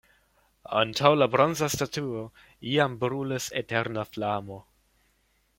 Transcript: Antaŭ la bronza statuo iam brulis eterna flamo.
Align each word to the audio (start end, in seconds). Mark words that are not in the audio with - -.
Antaŭ 0.79 1.11
la 1.17 1.27
bronza 1.35 1.69
statuo 1.75 2.23
iam 2.73 2.97
brulis 3.05 3.51
eterna 3.63 4.11
flamo. 4.13 4.63